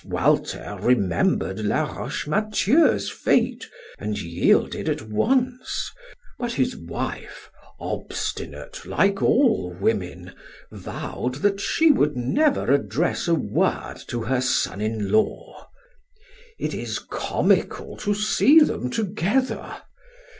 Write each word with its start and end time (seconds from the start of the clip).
Walter 0.03 0.79
remembered 0.81 1.59
Laroche 1.59 2.25
Mathieu's 2.25 3.07
fate 3.07 3.69
and 3.99 4.19
yielded 4.19 4.89
at 4.89 5.03
once; 5.03 5.91
but 6.39 6.53
his 6.53 6.75
wife, 6.75 7.51
obstinate 7.79 8.83
like 8.87 9.21
all 9.21 9.69
women, 9.71 10.33
vowed 10.71 11.35
that 11.45 11.61
she 11.61 11.91
would 11.91 12.17
never 12.17 12.73
address 12.73 13.27
a 13.27 13.35
word 13.35 13.97
to 14.07 14.23
her 14.23 14.41
son 14.41 14.81
in 14.81 15.11
law. 15.11 15.69
It 16.57 16.73
is 16.73 16.97
comical 16.97 17.95
to 17.97 18.15
see 18.15 18.59
them 18.59 18.89
together! 18.89 19.83